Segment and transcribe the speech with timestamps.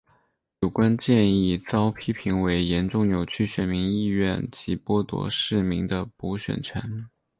[0.61, 7.07] 有关建议遭批评为严重扭曲选民意愿及剥夺市民的补选权。